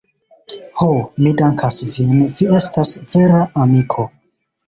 [0.79, 0.85] Ho,
[1.25, 4.09] mi dankas vin, vi estas vera amiko.